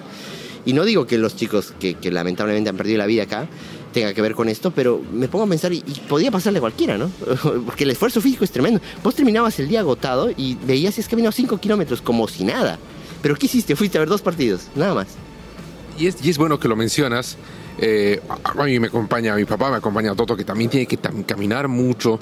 Y 0.65 0.73
no 0.73 0.83
digo 0.83 1.07
que 1.07 1.17
los 1.17 1.35
chicos 1.35 1.73
que, 1.79 1.95
que 1.95 2.11
lamentablemente 2.11 2.69
han 2.69 2.77
perdido 2.77 2.97
la 2.97 3.05
vida 3.05 3.23
acá, 3.23 3.47
tenga 3.91 4.13
que 4.13 4.21
ver 4.21 4.35
con 4.35 4.49
esto, 4.49 4.71
pero 4.71 5.01
me 5.13 5.27
pongo 5.27 5.45
a 5.45 5.47
pensar 5.47 5.73
y, 5.73 5.81
podía 6.07 6.31
pasarle 6.31 6.59
a 6.59 6.61
cualquiera, 6.61 6.97
¿no? 6.97 7.09
Porque 7.65 7.83
el 7.83 7.91
esfuerzo 7.91 8.21
físico 8.21 8.43
es 8.43 8.51
tremendo. 8.51 8.81
Vos 9.03 9.15
terminabas 9.15 9.59
el 9.59 9.67
día 9.67 9.79
agotado 9.81 10.29
y 10.35 10.55
veías 10.55 10.95
si 10.95 11.01
es 11.01 11.07
que 11.07 11.11
caminado 11.11 11.31
5 11.31 11.57
kilómetros 11.59 12.01
como 12.01 12.27
si 12.27 12.43
nada. 12.43 12.77
Pero 13.21 13.35
¿qué 13.35 13.47
hiciste? 13.47 13.75
Fuiste 13.75 13.97
a 13.97 14.01
ver 14.01 14.09
dos 14.09 14.21
partidos, 14.21 14.67
nada 14.75 14.93
más. 14.93 15.07
Y 15.97 16.07
es, 16.07 16.23
y 16.23 16.29
es 16.29 16.37
bueno 16.37 16.59
que 16.59 16.67
lo 16.67 16.75
mencionas. 16.75 17.37
Eh, 17.77 18.21
a 18.43 18.63
mí 18.63 18.79
me 18.79 18.87
acompaña 18.87 19.35
mi 19.35 19.45
papá, 19.45 19.69
me 19.69 19.77
acompaña 19.77 20.15
Toto, 20.15 20.35
que 20.35 20.43
también 20.43 20.69
tiene 20.69 20.85
que 20.85 20.97
caminar 20.97 21.67
mucho. 21.67 22.19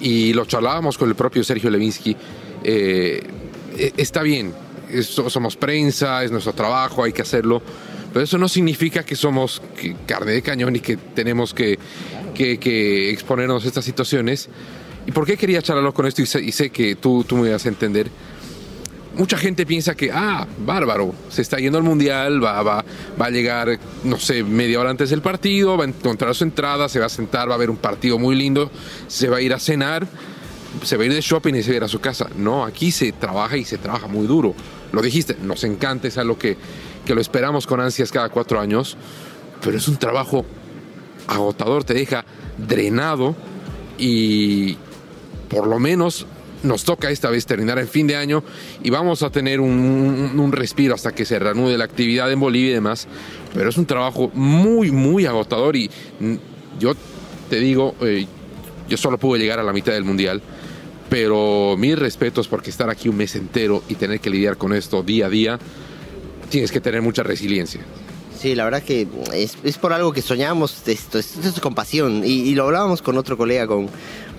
Y 0.00 0.32
lo 0.32 0.44
charlábamos 0.44 0.96
con 0.96 1.08
el 1.08 1.14
propio 1.14 1.42
Sergio 1.42 1.70
Levinsky. 1.70 2.16
Eh, 2.62 3.22
e, 3.76 3.92
está 3.96 4.22
bien, 4.22 4.52
somos 5.02 5.56
prensa, 5.56 6.22
es 6.24 6.30
nuestro 6.30 6.52
trabajo, 6.52 7.04
hay 7.04 7.12
que 7.12 7.22
hacerlo. 7.22 7.62
Pero 8.12 8.24
eso 8.24 8.38
no 8.38 8.48
significa 8.48 9.04
que 9.04 9.16
somos 9.16 9.62
carne 10.06 10.32
de 10.32 10.42
cañón 10.42 10.76
y 10.76 10.80
que 10.80 10.96
tenemos 10.96 11.52
que, 11.54 11.78
que, 12.34 13.10
exponernos 13.10 13.64
a 13.64 13.68
estas 13.68 13.84
situaciones. 13.84 14.48
¿Y 15.06 15.12
por 15.12 15.26
qué 15.26 15.36
quería 15.36 15.62
charlarlo 15.62 15.94
con 15.94 16.06
esto? 16.06 16.22
Y 16.22 16.52
sé, 16.52 16.70
que 16.70 16.96
tú, 16.96 17.24
tú 17.24 17.36
me 17.36 17.50
vas 17.50 17.64
a 17.64 17.68
entender 17.68 18.10
mucha 19.18 19.36
gente 19.36 19.66
piensa 19.66 19.96
que, 19.96 20.10
ah, 20.12 20.46
bárbaro, 20.64 21.12
se 21.28 21.42
está 21.42 21.58
yendo 21.58 21.76
al 21.78 21.84
mundial, 21.84 22.42
va, 22.42 22.62
va, 22.62 22.84
va 23.20 23.26
a 23.26 23.30
llegar, 23.30 23.78
no 24.04 24.16
sé, 24.16 24.44
media 24.44 24.78
hora 24.78 24.90
antes 24.90 25.10
del 25.10 25.22
partido, 25.22 25.76
va 25.76 25.84
a 25.84 25.88
encontrar 25.88 26.34
su 26.36 26.44
entrada, 26.44 26.88
se 26.88 27.00
va 27.00 27.06
a 27.06 27.08
sentar, 27.08 27.50
va 27.50 27.54
a 27.54 27.58
ver 27.58 27.68
un 27.68 27.76
partido 27.76 28.18
muy 28.18 28.36
lindo, 28.36 28.70
se 29.08 29.28
va 29.28 29.38
a 29.38 29.40
ir 29.40 29.52
a 29.52 29.58
cenar, 29.58 30.06
se 30.84 30.96
va 30.96 31.02
a 31.02 31.06
ir 31.06 31.12
de 31.12 31.20
shopping 31.20 31.54
y 31.54 31.62
se 31.62 31.70
va 31.70 31.74
a 31.74 31.76
ir 31.78 31.84
a 31.84 31.88
su 31.88 32.00
casa. 32.00 32.28
No, 32.36 32.64
aquí 32.64 32.92
se 32.92 33.10
trabaja 33.12 33.56
y 33.56 33.64
se 33.64 33.78
trabaja 33.78 34.06
muy 34.06 34.26
duro. 34.26 34.54
Lo 34.92 35.02
dijiste, 35.02 35.36
nos 35.42 35.64
encanta, 35.64 36.08
es 36.08 36.16
algo 36.16 36.38
que, 36.38 36.56
que 37.08 37.14
lo 37.14 37.22
esperamos 37.22 37.66
con 37.66 37.80
ansias 37.80 38.12
cada 38.12 38.28
cuatro 38.28 38.60
años, 38.60 38.94
pero 39.64 39.78
es 39.78 39.88
un 39.88 39.96
trabajo 39.96 40.44
agotador, 41.26 41.82
te 41.82 41.94
deja 41.94 42.22
drenado 42.58 43.34
y 43.96 44.76
por 45.48 45.66
lo 45.66 45.78
menos 45.78 46.26
nos 46.62 46.84
toca 46.84 47.08
esta 47.08 47.30
vez 47.30 47.46
terminar 47.46 47.78
en 47.78 47.88
fin 47.88 48.06
de 48.06 48.14
año 48.16 48.44
y 48.82 48.90
vamos 48.90 49.22
a 49.22 49.30
tener 49.30 49.58
un, 49.58 50.50
respiro 50.52 50.94
hasta 50.94 51.14
que 51.14 51.24
se 51.24 51.38
reanude 51.38 51.78
la 51.78 51.84
actividad 51.84 52.30
en 52.30 52.40
Bolivia 52.40 52.72
y 52.72 52.74
demás. 52.74 53.08
Pero 53.54 53.70
es 53.70 53.78
un 53.78 53.86
trabajo 53.86 54.30
muy, 54.34 54.90
muy 54.90 55.24
agotador 55.24 55.76
y 55.76 55.90
yo 56.78 56.92
te 57.48 57.58
digo, 57.58 57.94
eh, 58.02 58.26
yo 58.86 58.98
solo 58.98 59.16
pude 59.16 59.38
llegar 59.38 59.58
a 59.58 59.62
la 59.62 59.72
mitad 59.72 59.94
del 59.94 60.04
mundial, 60.04 60.42
pero 61.08 61.74
mis 61.78 61.98
respetos 61.98 62.48
porque 62.48 62.68
estar 62.68 62.90
aquí 62.90 63.08
un 63.08 63.16
mes 63.16 63.34
entero 63.34 63.82
y 63.88 63.94
tener 63.94 64.20
que 64.20 64.28
lidiar 64.28 64.58
con 64.58 64.74
esto 64.74 65.02
día 65.02 65.24
a 65.24 65.30
día, 65.30 65.58
tienes 66.48 66.72
que 66.72 66.80
tener 66.80 67.02
mucha 67.02 67.22
resiliencia. 67.22 67.80
Sí, 68.38 68.54
la 68.54 68.64
verdad 68.64 68.82
que 68.84 69.08
es, 69.34 69.78
por 69.78 69.92
algo 69.92 70.12
que 70.12 70.22
soñábamos, 70.22 70.86
esto, 70.86 71.18
esto 71.18 71.48
es 71.48 71.58
con 71.60 71.74
pasión. 71.74 72.22
Y, 72.24 72.54
lo 72.54 72.64
hablábamos 72.64 73.02
con 73.02 73.18
otro 73.18 73.36
colega, 73.36 73.66
con, 73.66 73.88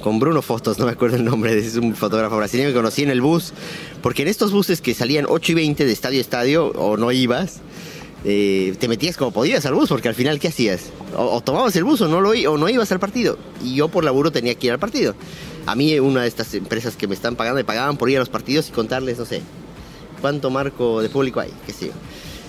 con 0.01 0.19
Bruno 0.19 0.41
Fostos, 0.41 0.79
no 0.79 0.85
me 0.85 0.93
acuerdo 0.93 1.17
el 1.17 1.25
nombre, 1.25 1.57
es 1.57 1.75
un 1.75 1.93
fotógrafo 1.95 2.37
brasileño 2.37 2.69
que 2.69 2.75
conocí 2.75 3.03
en 3.03 3.09
el 3.09 3.19
bus. 3.19 3.51
Porque 4.01 4.21
en 4.21 4.29
estos 4.29 4.53
buses 4.53 4.79
que 4.79 4.93
salían 4.93 5.25
8 5.27 5.51
y 5.51 5.55
20 5.55 5.85
de 5.85 5.91
estadio 5.91 6.19
a 6.19 6.21
estadio, 6.21 6.67
o 6.67 6.95
no 6.95 7.11
ibas, 7.11 7.59
eh, 8.23 8.73
te 8.79 8.87
metías 8.87 9.17
como 9.17 9.31
podías 9.31 9.65
al 9.65 9.73
bus, 9.73 9.89
porque 9.89 10.07
al 10.07 10.15
final, 10.15 10.39
¿qué 10.39 10.47
hacías? 10.47 10.91
O, 11.17 11.41
tomabas 11.41 11.75
el 11.75 11.83
bus 11.83 11.99
o 11.99 12.07
no, 12.07 12.21
lo, 12.21 12.29
o 12.29 12.57
no 12.57 12.69
ibas 12.69 12.93
al 12.93 13.01
partido. 13.01 13.37
Y 13.61 13.75
yo 13.75 13.89
por 13.89 14.05
laburo 14.05 14.31
tenía 14.31 14.55
que 14.55 14.67
ir 14.67 14.71
al 14.71 14.79
partido. 14.79 15.13
A 15.65 15.75
mí, 15.75 15.99
una 15.99 16.21
de 16.21 16.29
estas 16.29 16.53
empresas 16.53 16.95
que 16.95 17.05
me 17.05 17.15
están 17.15 17.35
pagando, 17.35 17.57
me 17.57 17.65
pagaban 17.65 17.97
por 17.97 18.09
ir 18.09 18.15
a 18.15 18.19
los 18.19 18.29
partidos 18.29 18.69
y 18.69 18.71
contarles, 18.71 19.19
no 19.19 19.25
sé, 19.25 19.41
cuánto 20.19 20.49
marco 20.49 21.01
de 21.01 21.09
público 21.09 21.39
hay, 21.39 21.51
qué 21.65 21.73
sé 21.73 21.87
yo. 21.87 21.93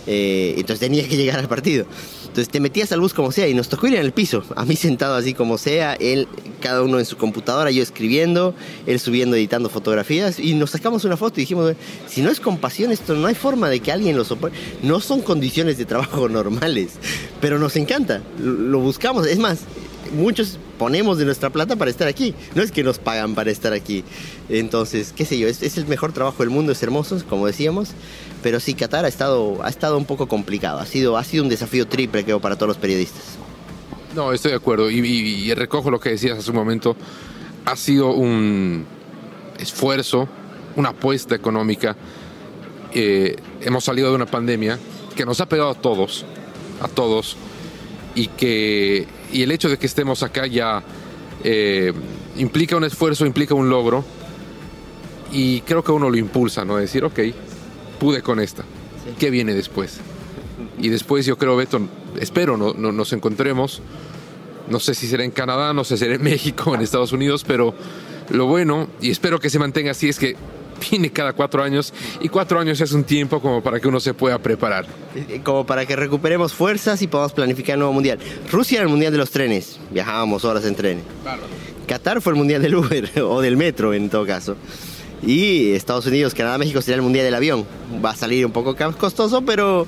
Eh, 0.06 0.54
entonces 0.56 0.80
tenía 0.80 1.06
que 1.06 1.16
llegar 1.16 1.38
al 1.38 1.48
partido. 1.48 1.86
Entonces 2.22 2.48
te 2.48 2.60
metías 2.60 2.92
al 2.92 3.00
bus 3.00 3.12
como 3.12 3.32
sea 3.32 3.48
y 3.48 3.54
nos 3.54 3.68
tocó 3.68 3.86
ir 3.86 3.94
en 3.94 4.00
el 4.00 4.12
piso. 4.12 4.44
A 4.56 4.64
mí 4.64 4.76
sentado 4.76 5.14
así 5.14 5.34
como 5.34 5.58
sea, 5.58 5.94
él, 5.94 6.28
cada 6.60 6.82
uno 6.82 6.98
en 6.98 7.04
su 7.04 7.16
computadora, 7.16 7.70
yo 7.70 7.82
escribiendo, 7.82 8.54
él 8.86 9.00
subiendo, 9.00 9.36
editando 9.36 9.68
fotografías 9.68 10.38
y 10.38 10.54
nos 10.54 10.70
sacamos 10.70 11.04
una 11.04 11.16
foto 11.16 11.40
y 11.40 11.42
dijimos, 11.42 11.74
si 12.08 12.22
no 12.22 12.30
es 12.30 12.40
compasión, 12.40 12.92
esto 12.92 13.14
no 13.14 13.26
hay 13.26 13.34
forma 13.34 13.68
de 13.68 13.80
que 13.80 13.92
alguien 13.92 14.16
lo 14.16 14.24
soporte. 14.24 14.56
No 14.82 15.00
son 15.00 15.22
condiciones 15.22 15.76
de 15.78 15.84
trabajo 15.84 16.28
normales, 16.30 16.92
pero 17.40 17.58
nos 17.58 17.76
encanta, 17.76 18.22
lo 18.38 18.78
buscamos. 18.80 19.26
Es 19.26 19.38
más, 19.38 19.60
muchos 20.16 20.58
ponemos 20.80 21.18
de 21.18 21.26
nuestra 21.26 21.50
plata 21.50 21.76
para 21.76 21.90
estar 21.90 22.08
aquí. 22.08 22.34
No 22.54 22.62
es 22.62 22.72
que 22.72 22.82
nos 22.82 22.99
pagan 22.99 23.34
para 23.34 23.50
estar 23.50 23.75
aquí. 23.75 24.02
Entonces, 24.49 25.12
qué 25.14 25.26
sé 25.26 25.38
yo, 25.38 25.46
es, 25.46 25.76
el 25.76 25.87
mejor 25.87 26.12
trabajo 26.12 26.42
del 26.42 26.49
mundo, 26.49 26.72
es 26.72 26.82
hermoso, 26.82 27.22
como 27.28 27.46
decíamos. 27.46 27.90
Pero 28.42 28.60
sí, 28.60 28.72
Qatar 28.72 29.04
ha 29.04 29.08
estado, 29.08 29.62
ha 29.62 29.68
estado 29.68 29.99
un 29.99 30.06
poco 30.06 30.26
complicado. 30.26 30.78
Ha 30.78 30.87
sido, 30.87 31.18
ha 31.18 31.25
sido 31.25 31.42
un 31.42 31.50
desafío 31.50 31.87
triple, 31.87 32.25
creo, 32.25 32.40
para 32.40 32.56
todos 32.56 32.68
los 32.68 32.78
periodistas. 32.78 33.37
No, 34.16 34.32
estoy 34.32 34.52
de 34.52 34.56
acuerdo. 34.56 34.90
Y, 34.90 35.52
recojo 35.52 35.90
lo 35.90 36.00
que 36.00 36.12
decías 36.12 36.38
hace 36.38 36.49
un 36.49 36.56
momento. 36.56 36.96
Ha 37.66 37.76
sido 37.76 38.14
un 38.14 38.87
esfuerzo, 39.58 40.30
una 40.76 40.88
apuesta 40.88 41.34
económica. 41.34 41.94
Eh, 42.94 43.37
hemos 43.60 43.84
salido 43.84 44.08
de 44.08 44.14
una 44.14 44.25
pandemia 44.25 44.78
que 45.14 45.26
nos 45.26 45.42
ha 45.42 45.46
pegado 45.46 45.68
a 45.68 45.75
todos, 45.75 46.25
a 46.80 46.88
todos, 46.88 47.37
y 48.14 48.28
que 48.28 49.06
y 49.32 49.42
el 49.42 49.52
hecho 49.52 49.68
de 49.68 49.78
que 49.78 49.86
estemos 49.86 50.22
acá 50.22 50.46
ya 50.46 50.82
eh, 51.44 51.92
implica 52.36 52.76
un 52.76 52.84
esfuerzo, 52.84 53.26
implica 53.26 53.54
un 53.54 53.68
logro 53.68 54.04
y 55.32 55.60
creo 55.62 55.84
que 55.84 55.92
uno 55.92 56.10
lo 56.10 56.16
impulsa, 56.16 56.64
¿no? 56.64 56.76
Decir, 56.76 57.04
ok, 57.04 57.20
pude 57.98 58.22
con 58.22 58.40
esta, 58.40 58.64
¿qué 59.18 59.30
viene 59.30 59.54
después? 59.54 60.00
Y 60.78 60.88
después 60.88 61.24
yo 61.26 61.38
creo, 61.38 61.56
Beto, 61.56 61.80
espero 62.18 62.56
no, 62.56 62.74
nos 62.74 63.12
encontremos, 63.12 63.82
no 64.68 64.80
sé 64.80 64.94
si 64.94 65.06
será 65.06 65.24
en 65.24 65.30
Canadá, 65.30 65.72
no 65.72 65.84
sé 65.84 65.96
si 65.96 66.04
será 66.04 66.16
en 66.16 66.22
México, 66.24 66.74
en 66.74 66.80
Estados 66.80 67.12
Unidos, 67.12 67.44
pero 67.46 67.74
lo 68.30 68.46
bueno, 68.46 68.88
y 69.00 69.10
espero 69.10 69.38
que 69.40 69.50
se 69.50 69.58
mantenga 69.58 69.92
así, 69.92 70.08
es 70.08 70.18
que 70.18 70.36
viene 70.90 71.10
cada 71.10 71.32
cuatro 71.32 71.62
años 71.62 71.92
y 72.20 72.28
cuatro 72.28 72.58
años 72.58 72.80
es 72.80 72.92
un 72.92 73.04
tiempo 73.04 73.40
como 73.40 73.62
para 73.62 73.80
que 73.80 73.88
uno 73.88 74.00
se 74.00 74.14
pueda 74.14 74.38
preparar. 74.38 74.87
Como 75.44 75.66
para 75.66 75.87
que 75.87 75.96
recuperemos 75.96 76.52
fuerzas 76.52 77.02
y 77.02 77.06
podamos 77.06 77.32
planificar 77.32 77.75
el 77.75 77.80
nuevo 77.80 77.92
mundial. 77.92 78.18
Rusia 78.50 78.76
era 78.76 78.84
el 78.84 78.90
mundial 78.90 79.12
de 79.12 79.18
los 79.18 79.30
trenes, 79.30 79.78
viajábamos 79.90 80.44
horas 80.44 80.64
en 80.64 80.75
tren. 80.75 81.02
Qatar 81.87 82.20
fue 82.20 82.32
el 82.32 82.38
mundial 82.38 82.62
del 82.62 82.75
Uber 82.75 83.10
o 83.22 83.40
del 83.40 83.56
metro 83.56 83.94
en 83.94 84.08
todo 84.10 84.26
caso. 84.26 84.56
Y 85.22 85.72
Estados 85.72 86.06
Unidos, 86.06 86.34
Canadá, 86.34 86.56
México 86.56 86.80
será 86.80 86.96
el 86.96 87.02
mundial 87.02 87.25
del 87.26 87.34
avión. 87.34 87.66
Va 88.02 88.10
a 88.10 88.16
salir 88.16 88.46
un 88.46 88.52
poco 88.52 88.75
costoso, 88.99 89.42
pero 89.42 89.87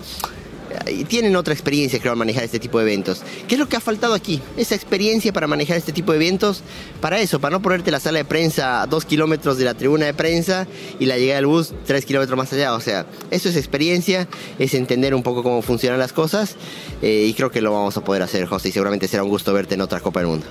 tienen 1.08 1.36
otra 1.36 1.54
experiencia, 1.54 1.98
creo, 1.98 2.12
al 2.12 2.18
manejar 2.18 2.44
este 2.44 2.58
tipo 2.58 2.78
de 2.78 2.84
eventos. 2.84 3.22
¿Qué 3.48 3.54
es 3.54 3.58
lo 3.58 3.68
que 3.68 3.76
ha 3.76 3.80
faltado 3.80 4.14
aquí? 4.14 4.40
Esa 4.56 4.74
experiencia 4.74 5.32
para 5.32 5.46
manejar 5.46 5.76
este 5.76 5.92
tipo 5.92 6.12
de 6.12 6.18
eventos, 6.18 6.62
para 7.00 7.20
eso, 7.20 7.40
para 7.40 7.56
no 7.56 7.62
ponerte 7.62 7.90
la 7.90 8.00
sala 8.00 8.18
de 8.18 8.24
prensa 8.24 8.82
a 8.82 8.86
dos 8.86 9.04
kilómetros 9.04 9.58
de 9.58 9.64
la 9.64 9.74
tribuna 9.74 10.06
de 10.06 10.14
prensa 10.14 10.66
y 10.98 11.06
la 11.06 11.18
llegada 11.18 11.36
del 11.36 11.46
bus 11.46 11.72
tres 11.86 12.04
kilómetros 12.04 12.36
más 12.36 12.52
allá. 12.52 12.74
O 12.74 12.80
sea, 12.80 13.06
eso 13.30 13.48
es 13.48 13.56
experiencia, 13.56 14.28
es 14.58 14.74
entender 14.74 15.14
un 15.14 15.22
poco 15.22 15.42
cómo 15.42 15.62
funcionan 15.62 15.98
las 15.98 16.12
cosas 16.12 16.56
eh, 17.02 17.26
y 17.28 17.34
creo 17.34 17.50
que 17.50 17.60
lo 17.60 17.72
vamos 17.72 17.96
a 17.96 18.04
poder 18.04 18.22
hacer, 18.22 18.46
José, 18.46 18.68
y 18.68 18.72
seguramente 18.72 19.08
será 19.08 19.22
un 19.22 19.30
gusto 19.30 19.52
verte 19.52 19.74
en 19.74 19.80
otra 19.80 20.00
Copa 20.00 20.20
del 20.20 20.28
Mundo. 20.28 20.46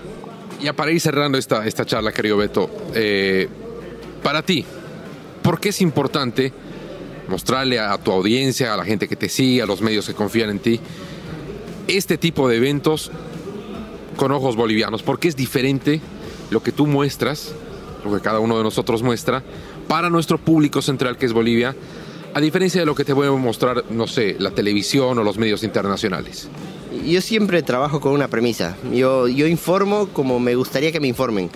Ya 0.62 0.74
para 0.74 0.92
ir 0.92 1.02
cerrando 1.02 1.38
esta, 1.38 1.66
esta 1.66 1.86
charla, 1.86 2.12
querido 2.12 2.38
Beto, 2.38 2.70
eh, 2.94 3.48
para 4.22 4.44
ti, 4.44 4.64
¿por 5.42 5.60
qué 5.60 5.70
es 5.70 5.82
importante? 5.82 6.54
Mostrarle 7.32 7.80
a 7.80 7.98
tu 7.98 8.12
audiencia, 8.12 8.74
a 8.74 8.78
la 8.78 8.86
gente 8.86 9.08
que 9.08 9.16
te 9.16 9.30
sigue, 9.30 9.62
a 9.62 9.66
los 9.66 9.82
medios 9.82 10.06
que 10.06 10.14
confían 10.14 10.50
en 10.50 10.60
ti, 10.60 10.80
este 11.88 12.18
tipo 12.18 12.48
de 12.48 12.58
eventos 12.58 13.10
con 14.18 14.32
ojos 14.32 14.56
bolivianos, 14.56 15.02
porque 15.02 15.30
es 15.30 15.36
diferente 15.36 16.02
lo 16.52 16.62
que 16.62 16.72
tú 16.72 16.86
muestras, 16.86 17.54
lo 18.06 18.14
que 18.14 18.22
cada 18.22 18.40
uno 18.40 18.58
de 18.58 18.64
nosotros 18.64 19.02
muestra, 19.02 19.42
para 19.88 20.10
nuestro 20.10 20.38
público 20.38 20.82
central 20.82 21.18
que 21.18 21.26
es 21.26 21.34
Bolivia, 21.34 21.76
a 22.34 22.40
diferencia 22.40 22.82
de 22.82 22.86
lo 22.86 22.96
que 22.96 23.04
te 23.04 23.14
voy 23.14 23.28
a 23.28 23.32
mostrar, 23.32 23.86
no 23.90 24.08
sé, 24.08 24.36
la 24.38 24.52
televisión 24.52 25.18
o 25.18 25.24
los 25.24 25.38
medios 25.38 25.64
internacionales. 25.64 26.50
Yo 27.06 27.22
siempre 27.22 27.64
trabajo 27.64 28.00
con 28.00 28.12
una 28.12 28.28
premisa, 28.28 28.78
yo, 28.94 29.28
yo 29.28 29.48
informo 29.48 30.10
como 30.10 30.40
me 30.40 30.56
gustaría 30.56 30.92
que 30.92 31.00
me 31.00 31.08
informen. 31.08 31.50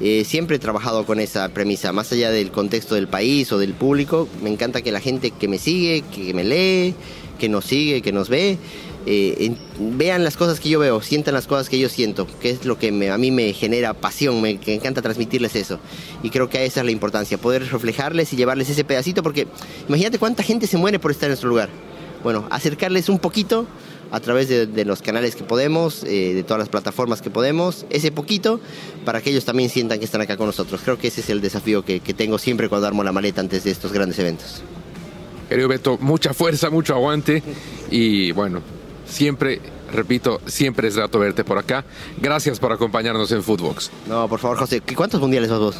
Eh, 0.00 0.24
siempre 0.24 0.56
he 0.56 0.58
trabajado 0.58 1.06
con 1.06 1.20
esa 1.20 1.48
premisa, 1.50 1.92
más 1.92 2.10
allá 2.12 2.30
del 2.30 2.50
contexto 2.50 2.96
del 2.96 3.06
país 3.06 3.52
o 3.52 3.58
del 3.58 3.74
público, 3.74 4.28
me 4.42 4.50
encanta 4.50 4.82
que 4.82 4.90
la 4.90 5.00
gente 5.00 5.30
que 5.30 5.46
me 5.46 5.58
sigue, 5.58 6.02
que 6.12 6.34
me 6.34 6.42
lee, 6.42 6.94
que 7.38 7.48
nos 7.48 7.64
sigue, 7.64 8.02
que 8.02 8.12
nos 8.12 8.28
ve, 8.28 8.58
eh, 9.06 9.54
vean 9.78 10.24
las 10.24 10.36
cosas 10.36 10.60
que 10.60 10.68
yo 10.68 10.78
veo, 10.78 11.02
sientan 11.02 11.34
las 11.34 11.46
cosas 11.46 11.68
que 11.68 11.78
yo 11.78 11.88
siento, 11.88 12.26
que 12.40 12.50
es 12.50 12.64
lo 12.64 12.78
que 12.78 12.88
a 12.88 13.18
mí 13.18 13.30
me 13.30 13.52
genera 13.52 13.92
pasión, 13.92 14.40
me, 14.40 14.58
encanta 14.66 15.02
transmitirles 15.02 15.54
eso. 15.56 15.78
Y 16.22 16.30
creo 16.30 16.48
que 16.48 16.64
esa 16.64 16.80
es 16.80 16.86
la 16.86 16.92
importancia, 16.92 17.38
poder 17.38 17.70
reflejarles 17.70 18.32
y 18.32 18.36
llevarles 18.36 18.70
ese 18.70 18.82
pedacito, 18.82 19.22
porque 19.22 19.46
imagínate 19.88 20.18
cuánta 20.18 20.42
gente 20.42 20.66
se 20.66 20.78
muere 20.78 20.98
por 20.98 21.10
estar 21.10 21.26
en 21.26 21.30
nuestro 21.30 21.50
lugar. 21.50 21.68
Bueno, 22.22 22.46
acercarles 22.50 23.08
un 23.10 23.18
poquito 23.18 23.66
a 24.14 24.20
través 24.20 24.48
de, 24.48 24.84
los 24.84 25.02
canales 25.02 25.34
que 25.34 25.42
podemos, 25.42 26.04
eh, 26.04 26.34
de 26.34 26.44
todas 26.44 26.60
las 26.60 26.68
plataformas 26.68 27.20
que 27.20 27.30
podemos, 27.30 27.84
ese 27.90 28.12
poquito, 28.12 28.60
para 29.04 29.20
que 29.20 29.30
ellos 29.30 29.44
también 29.44 29.68
sientan 29.68 29.98
que 29.98 30.04
están 30.04 30.20
acá 30.20 30.36
con 30.36 30.46
nosotros. 30.46 30.82
Creo 30.84 30.96
que 30.96 31.08
ese 31.08 31.20
es 31.20 31.30
el 31.30 31.40
desafío 31.40 31.84
que, 31.84 31.98
tengo 31.98 32.38
siempre 32.38 32.68
cuando 32.68 32.86
armo 32.86 33.02
la 33.02 33.10
maleta 33.10 33.40
antes 33.40 33.64
de 33.64 33.72
estos 33.72 33.92
grandes 33.92 34.16
eventos. 34.20 34.62
Querido 35.48 35.66
Beto, 35.66 35.98
mucha 36.00 36.32
fuerza, 36.32 36.70
mucho 36.70 36.94
aguante 36.94 37.42
y 37.90 38.30
bueno, 38.30 38.62
siempre 39.04 39.60
repito, 39.92 40.40
siempre 40.46 40.86
es 40.86 40.96
grato 40.96 41.18
verte 41.18 41.42
por 41.42 41.58
acá. 41.58 41.84
Gracias 42.18 42.60
por 42.60 42.70
acompañarnos 42.70 43.32
en 43.32 43.42
Footbox. 43.42 43.90
No, 44.08 44.28
por 44.28 44.38
favor, 44.38 44.58
José, 44.58 44.80
¿cuántos 44.94 45.20
mundiales 45.20 45.48
sos 45.48 45.58
vos? 45.58 45.76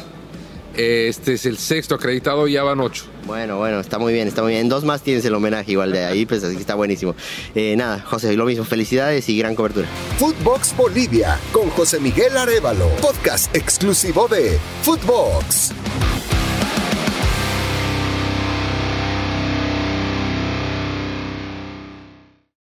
Este 0.75 1.35
es 1.35 1.45
el 1.45 1.57
sexto 1.57 1.95
acreditado, 1.95 2.49
ya 2.49 2.63
van 2.63 2.81
ocho. 2.81 3.05
Bueno, 3.25 3.57
bueno, 3.57 3.79
está 3.79 3.97
muy 3.97 4.13
bien, 4.13 4.27
está 4.27 4.43
muy 4.43 4.53
bien. 4.53 4.69
Dos 4.69 4.83
más 4.83 5.01
tienes 5.01 5.25
el 5.25 5.33
homenaje 5.33 5.71
igual 5.71 5.91
de 5.91 6.05
ahí, 6.05 6.25
pues 6.25 6.43
así 6.43 6.55
que 6.55 6.61
está 6.61 6.75
buenísimo. 6.75 7.15
Eh, 7.55 7.75
nada, 7.75 7.99
José, 7.99 8.35
lo 8.35 8.45
mismo, 8.45 8.63
felicidades 8.63 9.27
y 9.29 9.37
gran 9.37 9.55
cobertura. 9.55 9.87
Footbox 10.19 10.75
Bolivia 10.77 11.39
con 11.51 11.69
José 11.71 11.99
Miguel 11.99 12.37
Arevalo, 12.37 12.87
podcast 13.01 13.53
exclusivo 13.55 14.27
de 14.27 14.59
Footbox. 14.83 15.73